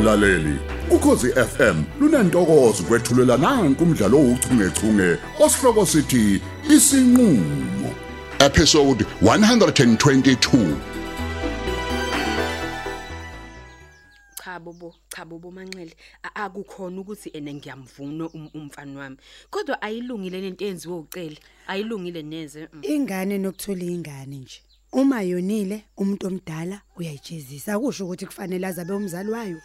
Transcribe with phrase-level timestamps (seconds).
[0.00, 0.58] mlaleli.
[0.90, 7.90] Ukhosi FM lunantokozo kwethulela nanku umdlalo ouchungechunge osihloko sithi isinqulo.
[8.38, 10.74] Episode 122
[14.44, 19.16] cha bobo cha bobo manxele A- akukhona ukuthi ene ngiyamvuna um- umfana wami.
[19.50, 22.80] Kodwa ayilungile lento enziwe ucele ayilungile neze mm.
[22.82, 24.60] ingane nokuthola ingane nje.
[24.92, 27.74] Uma yonile umuntu omdala uyayijezisa.
[27.74, 29.60] Akusho ukuthi kufanele azabe umzali wayo.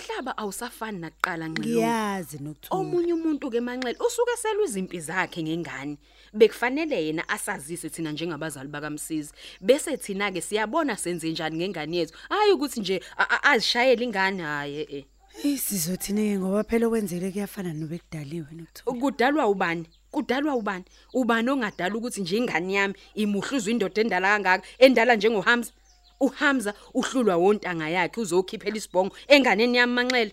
[0.00, 5.96] Umhlaba awusafani nakuqala nxele ngiyazi nokuthola omunye umuntu ke manxele usuke selwe izimpi zakhe ngengane.
[6.32, 9.32] Bekufanele yena asazise thina njengabazali bakamsizi.
[9.60, 12.14] Bese thina ke siyabona senze njani ngengane yethu.
[12.28, 15.04] Hayi ukuthi nje a- a- azishayele ingane hayi eh
[15.44, 19.86] isizothini ngoba phela okwenzele kuyafana nobekudaliwe nokuthola kudalwa ubani?
[20.10, 20.84] Kudalwa ubani?
[21.14, 25.70] Ubani ongadala ukuthi nje ingane yami imuhluzwa indoda endala kangaka endala njengoHamza
[26.20, 30.32] uHamza uhlulwa wontanga yakhe uzokhiphela isibhongo enganeni yami manxele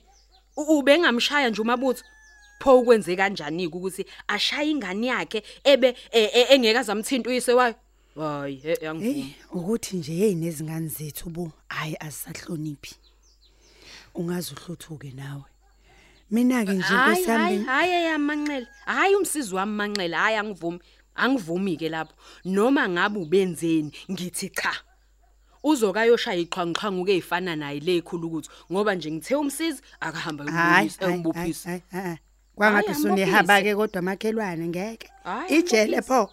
[0.57, 2.03] U- ubengamshaya nje umabutho.
[2.59, 7.75] Pho ukwenze kanjani ukuthi ashaya ingane yakhe ebe e- e- engeke azamthinta uyise wayo?
[8.15, 12.95] Hayi he hey angivumi ukuthi nje hey nezingane zethu bo hayi asisahloniphi
[14.15, 15.43] ungaze uhluthuke nawe.
[16.31, 20.79] Mina ke nje hayi inkosi hayi yami hayi yamanxele hayi umsizi wami manxele hayi angivumi
[21.15, 22.13] angivumi ke lapho.
[22.45, 24.73] Noma ngabe ubenzeni ngithi cha.
[25.69, 31.69] Uzokayoshaya iqhwanqhwangu ke ezifana naye lekhulu ukuthi ngoba nje ngithe umsizi akahamba hayi yokubophisa engibophisa
[31.69, 32.17] hayi hayi
[32.55, 35.07] kwangathi Hayi, usunehaba ke kodwa makhelwane ngeke.
[35.23, 36.07] Hayi, ijele ambophise.
[36.07, 36.29] pho.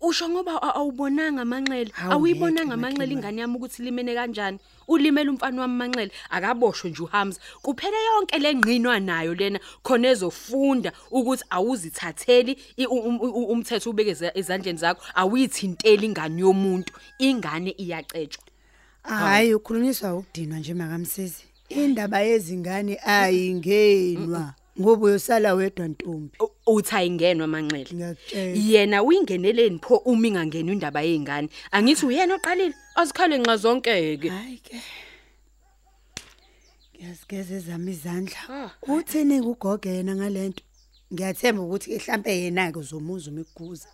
[0.00, 3.12] Usho ngoba awubonanga manxele Hawu, awuyibonanga ngeke, manxele Makhelwane.
[3.12, 4.58] ingane yami ukuthi limene kanjani?
[4.88, 11.44] Ulimele umfana wami manxele akaboshwe nje uHamza kuphele yonke lengqinwa nayo lena khona ezofunda ukuthi
[11.50, 12.56] awuzithatheli
[12.88, 13.20] um-
[13.52, 16.92] umthetho ubeke eza- ezandleni zakho awuyithinteli ingane yomuntu.
[17.18, 18.44] Ingane iyacetshwa.
[19.02, 26.38] Hayi ukhulunyiswa ukudinwa nje makamsisi indaba yezingane ayingenwa ngoba uyosala wedwa ntombi.
[26.74, 27.90] Uthi ayingenwa manxele.
[27.94, 32.74] Ngiyakutshela yena uyingeneleni pho uma ingangeni indaba yezingane angithi uyena oqalile?
[32.94, 33.90] Azikhale nxa zonke
[34.20, 34.76] ke hayi ke
[36.94, 38.40] ngiyazigeza ezami izandla.
[38.48, 38.70] Ah.
[38.88, 40.62] uthini kugoge yena ngalento?
[41.12, 43.88] Ngiyathemba ukuthi mhlambe yena ke uzomuza umiguza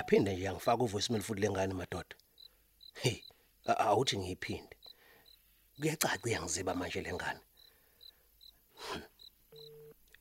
[0.00, 2.14] yaphinde nje yangifaka uvoicemail futhi lengane madoda.
[3.02, 3.22] Hey
[3.66, 4.76] a- awuthi ngiyiphinde.
[5.80, 7.40] Kuyacaca iyangiziba manje lengane
[8.80, 9.02] Hmm.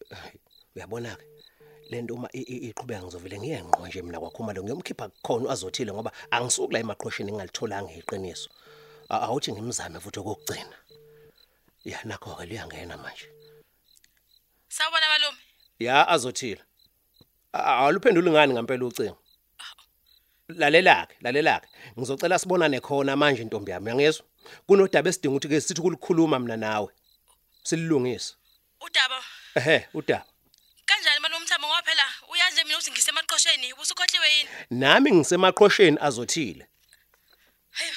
[0.10, 0.40] Hayi,
[0.76, 1.26] uyabona ke
[1.90, 6.12] lento uma i- i- iqhubeka ngizovele ngiyenqo nje mina kwakhuma lo ngiyomkhipha khona azothile ngoba
[6.32, 8.50] angisuki la emaqhosheni ngalitholanga iqiniso.
[9.10, 10.76] A- awuthi ngimzame futhi okugcina
[11.86, 13.28] ya nakho ke liyangena manje.
[14.68, 15.38] Sawubona malume.
[15.80, 16.62] ya azothile.
[17.54, 19.18] A- awuluphendula ngani ngempela ucingo?
[20.50, 21.68] Lalelake lalelake.
[21.98, 24.26] Ngizocela sibonane khona manje ntombi yami uyangizwa
[24.68, 26.90] kunodaba esidinga ukuthi ke sithi ukulikhuluma mina nawe.
[27.64, 28.36] Silungise
[28.82, 29.20] Udaba.
[29.56, 30.26] Ehe udaba.
[30.86, 34.50] Kanjani malume Mthamo ngoba phela uyazi mina ukuthi ngisemaqhosheni ubusukhohliwe yini?
[34.72, 36.68] nami ngisemaqhosheni azothile.
[37.72, 37.94] Hayo.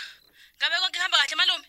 [0.59, 1.65] Ngabe konke kuhamba kahle malume?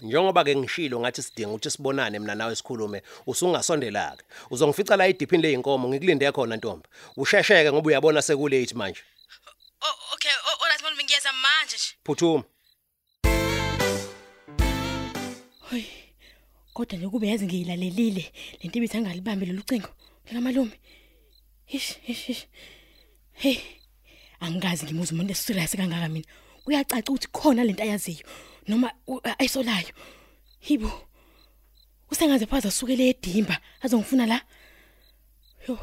[0.00, 5.42] njengoba ke ngishilo ngathi sidinga ukuthi sibonane mina nawe sikhulume usungasondela ke uzongifica la idiphini
[5.42, 6.88] leyinkomo ngikulinde khona ntombi.
[7.16, 9.02] Ushesheke ngoba uyabona sekulate manje.
[12.04, 12.44] Phuthuma
[15.70, 15.84] Hoy.
[16.74, 18.32] Kodwa nje kube yazi ngiyilalelile
[18.62, 19.88] lento ibithi angalibambi lolu cingo.
[20.32, 20.76] Ngamalume.
[21.68, 22.46] Ish ish ish.
[23.32, 23.58] Hey.
[24.40, 26.26] Angikazi ngimuza umuntu esirious kangaka mina.
[26.64, 28.26] Kuyacaca ukuthi khona lento ayaziyo
[28.68, 28.92] noma
[29.38, 29.92] ayisolayo.
[30.60, 30.90] Hibo.
[32.10, 34.40] Usengaze phaza sukele edimba azongifuna la.
[35.68, 35.78] Yo.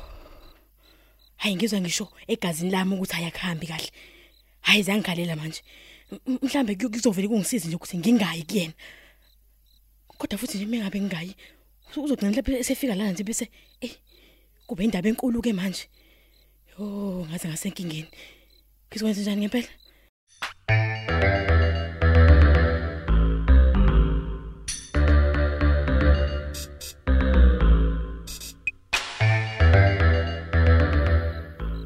[1.37, 3.91] Hayi ngizwa ngisho egazini lami ukuthi ayakhambi kahle.
[4.61, 5.61] Hayi zangalela manje.
[6.11, 8.73] M- m- Mhlambe kuzovela kungisize nje ukuthi ngingayi kuyena.
[10.17, 11.35] kodwa futhi nje mengabe ngingayi
[11.95, 13.45] uzogcina lapha esefika la nje bese
[13.81, 13.93] eh
[14.67, 15.85] kube indaba enkulu ke manje.
[16.71, 18.09] Yo ngaze ngasenkingeni
[18.89, 19.69] ngizokwenza njani ngempela?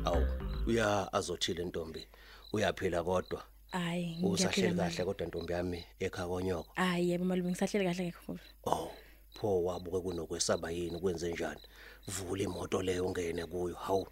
[0.05, 0.23] Awu
[0.67, 2.07] uya azothile ntombi.
[2.53, 3.41] Uyaphila kodwa.
[3.73, 8.39] Hayi usahleli kahle kodwa ntombi yami ekhaya konyoko hayi yebo malume ngisahlele kahle kakhulu.
[8.65, 8.91] Oh
[9.43, 11.61] pho wabuke kunokwesaba yini kwenze njani?
[12.07, 14.07] Vula imoto leyo ungene kuyo hawu.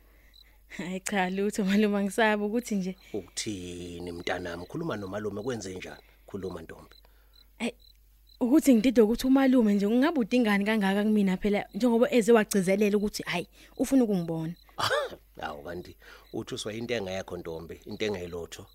[0.68, 2.96] Hayi cha lutho malume angisaba ukuthi nje.
[3.14, 4.66] Ukuthini mntanami?
[4.66, 6.04] Khuluma nomalume kwenze njani?
[6.28, 6.96] Khuluma ntombi.
[8.40, 13.48] Ukuthi ngidide ukuthi umalume nje ungabe udingani kangaka kumina phela njengoba eze wagcizelela ukuthi hayi
[13.78, 14.54] ufuna ukungibona.
[15.42, 15.96] Hawu kanti
[16.34, 18.66] uthi uswa into engekho ntombi, into engeyilotho.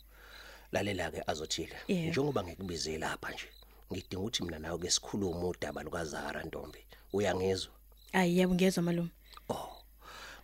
[0.72, 1.76] Lalela ke azothile.
[1.88, 2.10] Yebo.
[2.10, 3.48] Njengoba ngikubizile lapha nje.
[3.92, 6.78] Ngidinga ukuthi mina nawe ke sikhulume udaba lukaZara ntombi.
[7.12, 7.72] Uyangizwa?
[8.12, 9.10] hayi yebo ngiyezwa malume
[9.48, 9.72] Oh.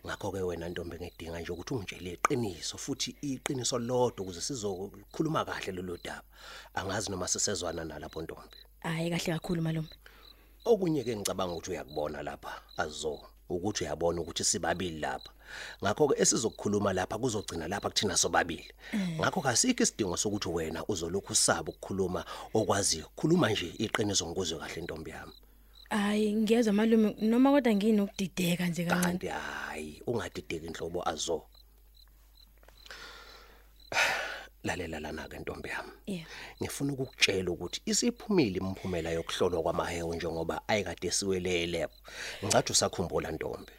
[0.05, 5.71] Ngakho ke wena ntombi ngidinga nje ukuthi ungitshele iqiniso futhi iqiniso lodwa ukuze sizokhuluma kahle
[5.71, 6.23] lelo daba.
[6.73, 8.57] Angazi noma sisezwana nalapho ntombi.
[8.79, 9.89] hayi kahle kakhulu malume
[10.65, 15.31] Okunye ke ngicabanga ukuthi uyakubona lapha azo ukuthi uyabona ukuthi sibabili lapha.
[15.83, 18.71] Ngakho ke esizokukhuluma lapha kuzogcina lapha kuthina sobabili.
[19.19, 23.05] Ngakho kasikho isidingo sokuthi wena uzolokhu usaba ukukhuluma okwaziyo.
[23.15, 25.33] Khuluma nje iqiniso ngikuzwe kahle ntombi yami.
[25.93, 31.43] hayi ngiyezwa malume noma kodwa nginokudideka nje kancane Kanti hayi ungadideki inhlobo azo.
[34.63, 35.91] Lalela lana ke ntombi yami.
[36.07, 36.27] yeah
[36.61, 41.91] Ngifuna ukukutshela ukuthi isiphumile imphumela yokuhlolwa kwamahewu njengoba ayikade siwele lab.
[42.43, 43.71] Ngicathi usakhumbula ntombi.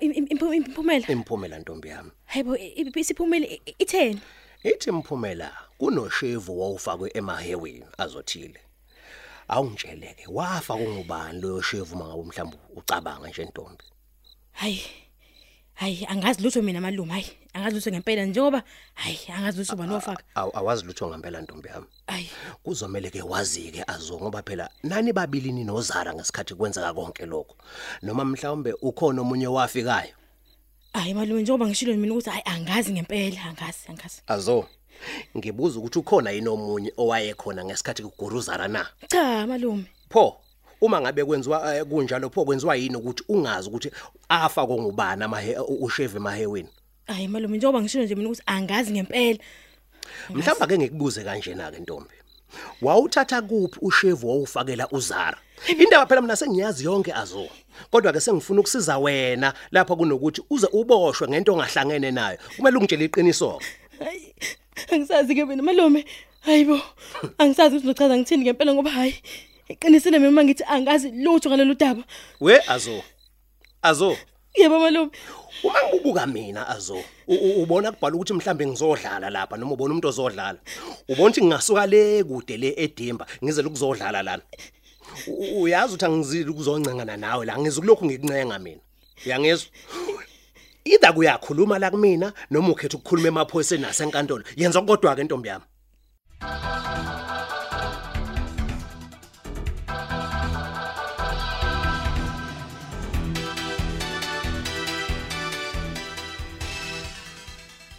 [0.00, 2.10] Imphumela Imphumela ntombi yami.
[2.24, 4.20] hayibo i- i- isiphumile i- itheni
[4.64, 8.60] Ithi imphumela kunoshevu wawufakwe emaheweni azothile.
[9.48, 13.84] Awungitsheleke wafa kungubani lo shevu mangabe mhlawumbe ucabanga nje ntombi.
[14.52, 14.82] hayi
[15.76, 18.62] hayi angazi lutho mina malume hayi angazi lutho ngempela njengoba
[18.94, 21.86] hayi angazi lutho bani wafaka Aw- Awazi lutho ngempela ntombi yami.
[22.06, 22.30] hayi
[22.62, 27.56] Kuzomela ke wazi ke azo ngoba phela nani babili ninozara ngesikhathi kwenzeka konke lokho.
[28.02, 30.14] Noma mhlawumbe ukhona omunye wafikayo.
[30.92, 34.66] hayi malume njengoba ngishilo mina ukuthi hayi angazi ngempela angazi angazi Azo.
[35.36, 38.86] Ngibuza ukuthi ukhona yini omunye owayekhona ngesikhathi kuguruzara na?
[39.08, 40.40] cha malume Pho
[40.80, 43.90] uma ngabe kwenziwa eh, kunjalo pho kwenziwa yini ukuthi ungazi ukuthi
[44.28, 46.68] afa kongubani amahe usheve emaheweni
[47.06, 49.38] hayi malume njengoba ngishilo nje mina ukuthi angazi ngempela.
[50.30, 52.14] Mhlawumbe ake ngikubuze kanjena ke ntombi.
[52.82, 55.38] Wawuthatha kuphi ushevu wawufakela uzara?
[55.68, 57.48] Indaba phela mina sengiyazi yonke azo.
[57.90, 62.38] Kodwa ke sengifuna ukusiza wena lapha kunokuthi uze uboshwe ngento ongahlangene nayo.
[62.56, 63.60] Kumele ungitshele iqiniso.
[63.98, 64.34] Hayi
[64.92, 66.04] angisazi ke mina malume.
[66.40, 66.80] Hayibo
[67.38, 69.14] angisazi ukuthi nochaza ngithini ngempela ngoba hayi.
[69.68, 72.02] Iqinisile mina ngithi angazi lutho ngalolu daba.
[72.40, 73.02] We azo.
[73.82, 74.16] Azo.
[74.54, 75.10] Yebo malume.
[75.62, 77.02] Uma ngibuka mina azo.
[77.28, 80.58] Ubona kubhala ukuthi mhlambe ngizodlala lapha noma ubona umuntu ozodlala.
[81.08, 84.42] Ubona ukuthi ngingasuka le kude le edimba ngizele ukuzodlala lana.
[85.56, 88.80] Uyazi ukuthi angizili ukuzoncengana nawe la ngizokulokhu ngikuncenga mina.
[89.26, 89.68] Uyangizwa?
[90.84, 94.44] Ida kuyakhuluma la kumina noma ukhetha ukukhuluma emaphoyiseni nasenkantolo.
[94.56, 95.64] Yenza kodwa ke ntombi yami.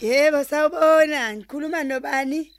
[0.02, 2.54] Yebo sawubona ngikhuluma nobani?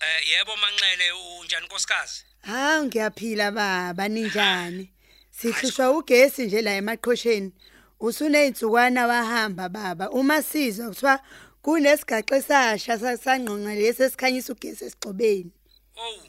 [0.00, 2.24] Eh yebo manxele unjani nkosikazi?
[2.42, 4.92] Ha ngiyaphila baba ninjani?
[5.30, 7.52] Sihlushwa ugesi nje la emaqhosheni.
[8.00, 10.10] Usuneyintsukwana wahamba baba.
[10.10, 11.20] Uma sizwa kuthiwa
[11.62, 15.52] kunesigaxe esasha sasangqonqa lesi esikhanyisa ugesi esigxobeni.
[15.96, 16.22] Oh.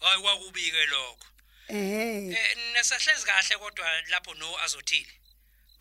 [0.00, 1.26] Hayi kwakubike lokho.
[1.68, 2.30] Eh.
[2.30, 5.12] Eh nesahlezi kahle kodwa lapho no azothile.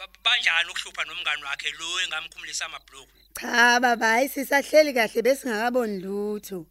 [0.02, 3.12] Ba- Banjani ukuhlupha nomngani wakhe lo engamkhumulisa amabhloko?
[3.40, 6.66] Cha baba hayi sisahleli kahle besingakaboni lutho.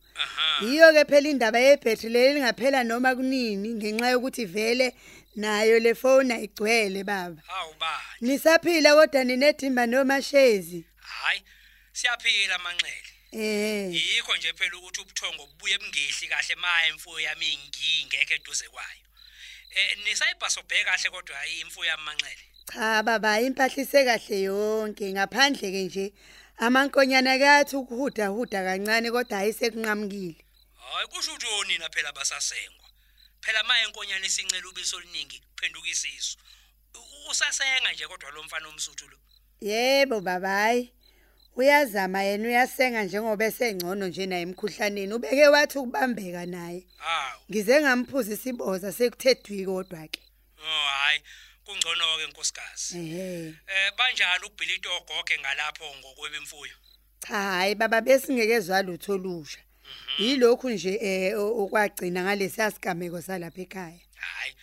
[0.62, 4.94] Yiyo ke phela indaba yebhetri leli ngaphela noma kunini ngenxa yokuthi vele
[5.36, 7.42] nayo le phone ayigcwele baba.
[7.46, 8.02] Hawu bani.
[8.20, 10.84] Nisaphila kodwa ninedimba noma shezi.
[11.00, 11.42] Hayi.
[11.92, 13.10] Siyaphila manxele.
[13.32, 13.94] Eh.
[13.94, 19.04] Yikho nje phela ukuthi ubuthongo bubuye bungehli kahle manje imfuyo yami ingingekho eduze kwayo.
[19.70, 22.49] Eh nisayibhaso bheka kahle kodwa imfuyo yami manxele.
[22.72, 26.12] Cha baba impahlise kahle yonke ngaphandle ke nje
[26.58, 30.44] amankonyana kathi ukuhuda huda kancane kodwa ayisekunqamukile.
[30.78, 32.86] Hayi kusho ukuthi onina phela basasengwa.
[33.40, 36.38] Phela manje inkonyane isincela ubiso oluningi kuphenduka isisu.
[37.30, 39.18] Usasenga nje kodwa lo mfana omsuthu lo.
[39.60, 40.92] Yebo baba hayi.
[41.56, 46.86] Uyazama yena uyasenga njengoba esengcono nje naye emkhuhlaneni ubeke wathi ukubambeka naye.
[46.96, 47.40] Hawu.
[47.50, 50.22] Ngize ngamphuza isiboza sekuthedwi kodwa ke.
[50.58, 51.22] Oh hayi
[51.70, 52.98] kungcono ke nkosikazi.
[52.98, 56.76] Eh banjani ukubhilita ogoge ngalapho ngokwebe imfuyo?
[57.28, 59.58] Cha hayi baba besingekezwa lutho lusha.
[60.18, 64.00] Yilokhu nje eh okwagcina ngalesi asigameko salapha ekhaya.
[64.14, 64.54] Hayi.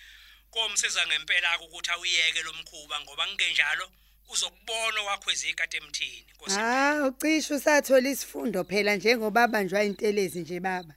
[0.51, 3.91] Komsiza ngempela ukuthi awuyeke lo mkhuba ngoba ngenjalo
[4.29, 6.25] uzokubona wakho ezikade emthini.
[6.35, 6.59] Nkosi.
[6.59, 10.95] Ah ucishe usathola isifundo phela njengoba abanjwa intelezi nje baba.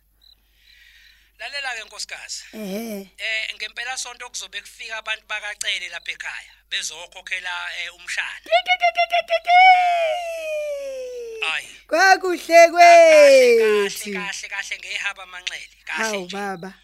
[1.41, 2.43] Lalela ke nkosikazi.
[2.55, 3.09] Ehhe.
[3.19, 8.41] Eh ngempela sonto kuzobe kufika abantu bakacele lapha ekhaya bezokhokhela eh, umshana.
[11.53, 11.69] Ayi.
[11.89, 14.13] Kwakuhle Kahle kwethi.
[14.13, 15.77] kahle kahle ngehaba manxele.
[15.87, 16.37] Hawu Kahle nje.
[16.37, 16.75] baba.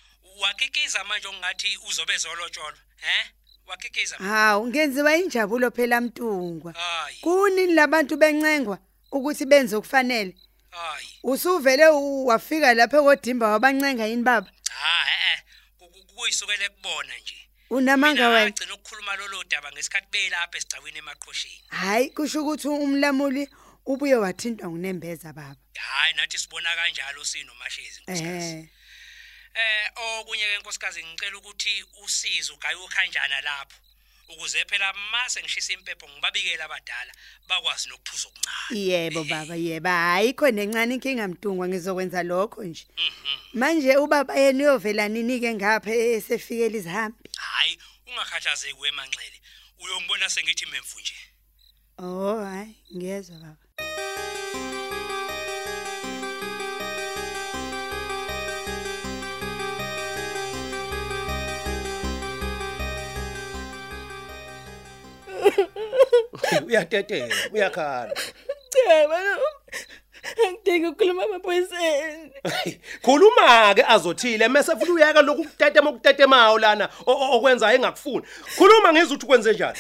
[0.41, 3.31] wakikiza manje ongathi uzobe zolotsholwa he
[3.67, 8.79] wakikiza hawu ngenziwa injabulo phela mtungwa hayi kunini labantu bencengwa
[9.13, 10.35] ukuthi benze okufanele
[10.77, 11.09] hayi.
[11.23, 11.87] Usuvele
[12.29, 14.51] wafika lapha kodimba wabancenga yini baba?
[14.71, 15.41] Ha eh eh
[16.17, 17.37] kuyisukele kubona nje.
[17.71, 18.47] Unamanga wena?
[18.47, 21.63] agcina ukukhuluma lolo daba ngesikhathi belapha esigcawini emaqhosheni.
[21.69, 23.49] Hayi kusho ukuthi umlamuli
[23.87, 25.57] ubuye wathintwa ngunembeza baba.
[25.75, 28.55] Hayi nathi sibona kanjalo sinomashezi nkosikazi.
[28.55, 28.69] Eh
[29.55, 33.77] eh okunye ke nkosikazi ngicela ukuthi usizo ugaye ukhanjana lapho.
[34.29, 37.13] Ukuze phela mase ngishisa impepho ngibabikela abadala
[37.49, 39.89] bakwazi nokuphuza okuncane yebo baba yebo.
[39.89, 42.87] Hayi khona encane inkinga mtungwa ngizokwenza lokho nje.
[43.53, 47.19] Manje ubaba yena uyovela nini ke ngapha esefikela izihambi?
[47.37, 49.39] Hayi ungakhathazeki wemanxele
[49.79, 51.15] uyongibona sengithi memfu nje.
[51.99, 53.66] Oh hayi ngiyezwa baba.
[66.67, 68.15] Uyatetela uyakhala.
[68.71, 69.43] Cha balo
[70.47, 72.33] angidingi ukukhuluma amaphoyiseni.
[73.03, 74.49] Khuluma ke azothile.
[74.49, 78.27] Mase futhi uyaka lokhu kutetema ukutetemayo lana okwenza engakufuni.
[78.57, 79.79] Khuluma ngizwe ukuthi kwenze njani?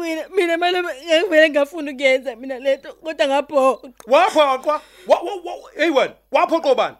[0.00, 3.88] Mina mina malume ngivele ngafuna ukuyenza mina lento kodwa ngaphoqa.
[4.06, 6.96] Waphoqwa wa- wa- wa- hey wena waphoqwa bani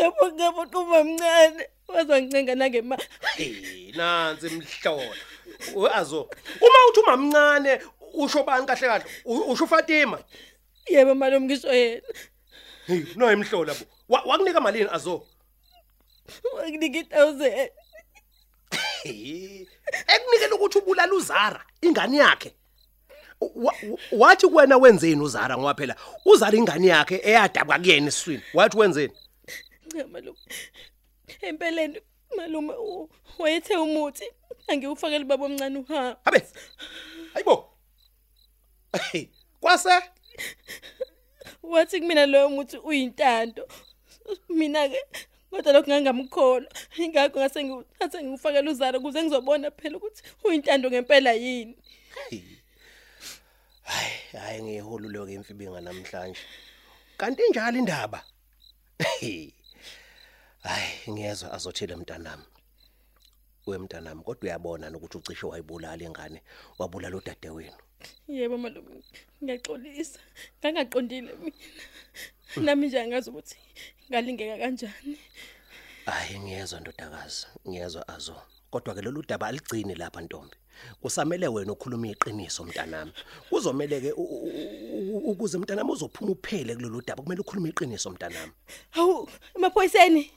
[0.00, 5.16] ngaphoqa ngaphoqa uma mncane wazoncenga nangemali nansi mhlola.
[5.94, 6.28] Azo.
[6.60, 7.80] Uma uthi umamncane
[8.14, 10.18] usho bani kahle kahle usho Fatima
[10.88, 12.02] yebo malume ngisho yena.
[12.86, 13.84] Hey no emhlola bo.
[14.08, 15.26] Wa- wakunika malini azo?
[16.54, 17.70] Wakunika i-thousand.
[19.02, 19.66] Hey
[20.08, 22.54] ekunikela ukuthi ubulala uzara ingane yakhe.
[23.40, 25.96] Wa- wa- wathi kuwena wenzeni uzara ngoba phela?
[26.24, 29.12] Uzara ingane yakhe eyadabwa kuyena eswini wathi wenzeni?
[30.12, 30.38] Malume.
[31.40, 32.00] Empeleni
[32.36, 32.74] malume
[33.38, 34.24] wayethe umuthi.
[34.68, 36.42] Angiwufakele baba omncane uhamba habe
[37.34, 37.76] hayibo
[39.12, 39.28] Hey,
[39.60, 40.02] kwase?
[41.62, 43.68] Wathi kumina loyo muthi uyintando
[44.48, 45.00] mina ke
[45.50, 51.76] kodwa lokho ngangamkholwa ingakho ngase ngithathe ngiwufakela uzara ukuze ngizobona phela ukuthi uyintando ngempela yini.
[53.82, 56.40] Hayi hayi ngiyeholulo ke imfibinga namhlanje.
[57.16, 58.24] Kanti njalo indaba?
[58.98, 59.52] Hayi
[61.10, 62.44] ngiyezwa azothile mntanami.
[63.66, 66.42] Wemntanami kodwa uyabona nokuthi ucishe wayibulala ingane
[66.78, 67.78] wabulala udadewenu
[68.28, 69.02] yebo malume
[69.42, 70.20] ngiyaxolisa
[70.60, 71.56] ngangaqondile mina.
[72.56, 73.58] Nami nje angazi ukuthi
[74.10, 75.18] ngalingeka kanjani.
[76.06, 78.36] Hayi ngiyezwa ndodakazi ngiyezwa azo.
[78.70, 80.56] Kodwa ke lolu daba aligcini lapha ntombi.
[81.00, 83.12] Kusamele wena ukhuluma iqiniso mntanami.
[83.48, 84.12] Kuzomela ke
[85.30, 88.52] ukuze mntanami uzophuma uphele kulolu daba kumele ukhulume iqiniso mntanami.
[88.90, 90.30] Hawu emaphoyiseni.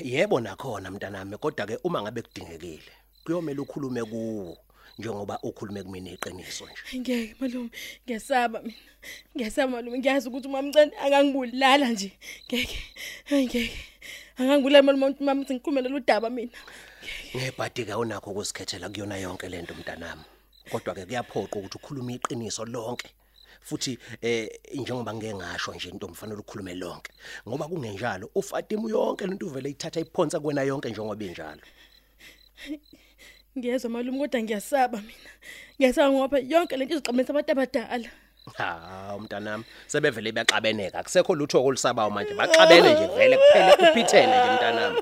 [0.00, 2.92] Yebo nakhona mntanami kodwa ke uma ngabe kudingekile
[3.24, 4.58] kuyomela ukhulume kuwo
[4.98, 6.98] njengoba ukhulume kumina iqiniso nje.
[6.98, 7.70] Ngeke malume
[8.04, 8.76] ngiyasaba mina
[9.36, 9.98] ngiyasaba malume.
[9.98, 12.12] Ngiyazi ukuthi umamncane akangibulala nje.
[12.46, 12.78] Ngeke
[13.24, 13.78] hayi ngeke.
[14.38, 16.52] Angangibulala malume umuntu mama ngikhulumela lo daba mina.
[17.36, 20.24] Ngebhadi ke unakho ukusikhethela kuyona yonke lento mntanami.
[20.70, 23.10] Kodwa ke kuyaphoqa ukuthi ukhulume iqiniso lonke.
[23.68, 23.92] Futhi
[24.22, 27.10] eh njengoba ngeke ngasho nje into mfanele ukhulume lonke
[27.48, 31.62] ngoba kungenjalo uFatima yonke lento uvele ithatha iphonsa kuwena yonke njengoba injalo
[33.58, 35.30] ngiyezwa malume kodwa ngiyasaba mina.
[35.78, 38.10] Ngiyasaba ngoba yonke lento izoxabanisa abantu abadala.
[38.56, 42.34] Ha umntanami sebevele beyaxabeneka akusekho lutho okulisabayo manje.
[42.34, 44.98] Baxabene nje vele kuphele kuphithene nje mntanami.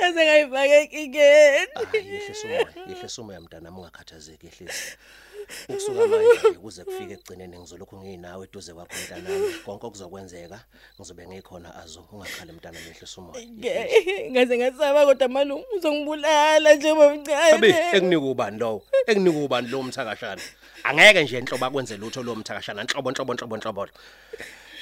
[0.00, 4.96] Yaze ngayifaka enkingeni hayi yehlisa umoya yehlisa umoya mntanami ungakhathazeki yehlisa
[5.68, 9.54] ukusuka manje nje kuze kufike ekugcineni ngizolokhu nginawe eduze kwakho mntanami.
[9.64, 10.58] Konke okuzokwenzeka
[10.96, 13.46] ngizobe ngikhona azo ungakhali mntanami yehlisa umoya.
[13.46, 17.52] Ngeke ngaze ngasaba kodwa malume uzongibulala njengoba mncane.
[17.52, 18.82] Abe ekunika ubani lowo?
[19.06, 20.42] Ekunika ubani lo mthakashana?
[20.84, 22.84] Angeke nje enhlobo akwenze lutho lo mthakashana.
[22.84, 23.88] Nhlobo nhlobo nhlobo nhlobo.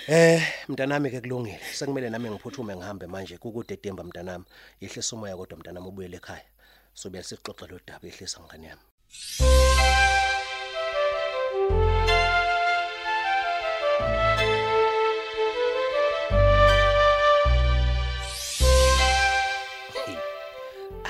[0.08, 1.60] Eh mntanami ke kulungile.
[1.72, 4.44] Sekumele nami ngiphuthume ngihambe manje kukude Demba mntanami.
[4.80, 6.44] Yehlisa umoya kodwa mntanami ubuyele ekhaya.
[6.94, 8.82] Sobe sixoxa lo daba yehlisa ngane yami.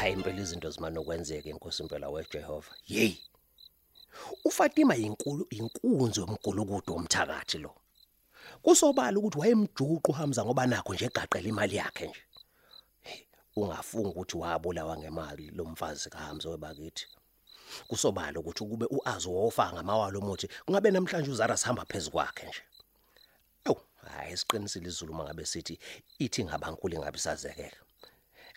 [0.08, 3.14] Hayi impela izinto zimane ukwenzeka inkosi impela weJehova hey
[4.44, 7.74] uFatima yinkulu inkunzi yomgulukudu womthakathi lo.
[8.62, 12.22] Kusobala ukuthi wayemjuqu Hamza ngoba nakho nje egaqela imali yakhe nje.
[13.56, 17.06] Ungafunga ukuthi wabulawa ngemali lo mfazi kaHamza webakithi.
[17.88, 22.62] Kusobala ukuthi kube uazi wofa ngamawalo umuthi kungabe namhlanje uzara sihamba phezulu kwakhe nje.
[23.64, 25.78] Awu hayi siqinisile izulu mangabe sithi
[26.18, 27.78] ithi ngabankulu ngabisazekela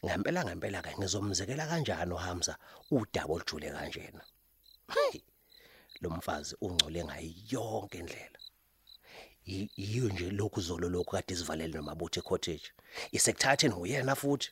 [0.05, 2.57] ngempela ngempela ke ngizomzekela kanjani uHamza?
[2.91, 4.21] Udaba olujule kanjena.
[6.01, 8.39] Lo mfazi ungcole ngayo yonke indlela.
[9.45, 12.67] I- yiyo nje lokhu zolo lokhu kade sivalele nomabuthe cottage
[13.11, 14.49] isekuthatheni nguyena futhi.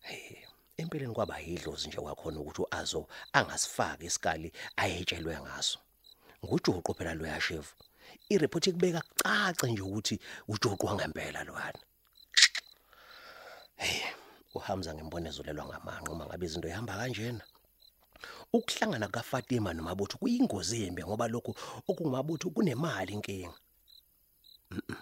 [0.00, 5.78] Hey empeleni kwaba yidlozi nje kwakhona ukuthi uazo angasifaki isikali ayetshelwe ngaso.
[6.44, 7.72] Ngujuqu phela lo yashevu
[8.28, 11.80] ireport ikubeka kucace nje ukuthi ujuqu wangempela lowana
[13.76, 14.00] hey
[14.54, 17.44] uhamza ngembonezolelwa ngamanqe uma ngabe izinto ihamba kanjena.
[18.52, 21.52] Ukuhlangana kaFatima nomabutho kuyingozi embi ngoba lokhu
[21.88, 23.58] okungumabutho kunemali inkinga
[24.70, 24.96] Mm-mm.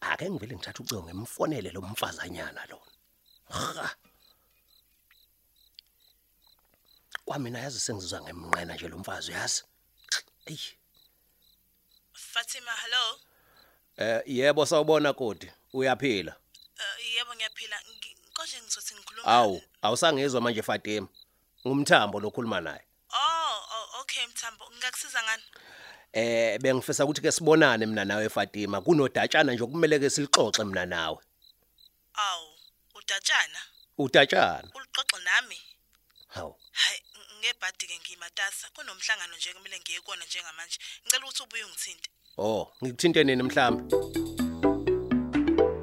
[0.00, 2.78] ake ngivele ngithatha ucingo ngemfonele lo mfazanyana lo.
[3.48, 3.96] Ha
[7.24, 9.62] kwamina yazi sengizizwa ngemnqena nje lo mfazi yazi?
[10.46, 10.58] Ey
[12.12, 13.18] Fatima hello?
[13.96, 16.36] Eh yebo sawubona kodi uyaphila?
[16.78, 17.76] Uh, yebo ngiyaphila.
[18.42, 21.08] Ngi- konje ngizothi ngikhuluma awu awusangezwa manje Fatima.
[21.66, 22.82] Ngumthambo lokhuluma naye.
[23.10, 24.64] Oh oh okay Mthambo.
[24.70, 25.42] Ngingakusiza ngani?
[26.12, 28.80] Eh bengifisa ukuthi ke sibonane mina nawe Fatima.
[28.80, 31.18] Kunodatshana nje okumele ke silixoxe mina nawe.
[32.14, 32.42] Aw
[32.94, 33.58] udatshana?
[33.98, 34.68] Udatshana.
[34.74, 35.58] Ulixoxe nami?
[36.28, 36.56] Hawu.
[36.72, 40.78] Hayi ng- ngebhadi ke ngiyimatasa kunomhlangano nje kumele ngiye kuona njengamanje.
[41.06, 42.10] Ngicela ukuthi ubuye ungithinte.
[42.38, 43.96] Oh ngikuthinte nini mhlawumbe